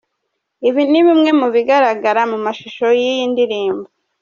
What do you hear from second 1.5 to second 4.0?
bigaragaraga mu mashusho y’iyi ndirimbo.